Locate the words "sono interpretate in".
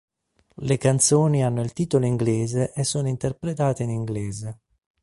2.83-3.91